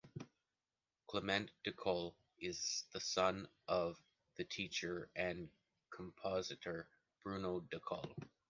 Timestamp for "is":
2.39-2.85